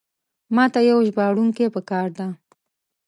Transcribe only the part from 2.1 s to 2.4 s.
ده.